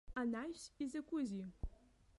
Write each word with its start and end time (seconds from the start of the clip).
Анаҩс, 0.19 0.63
изакәызеи. 0.83 1.51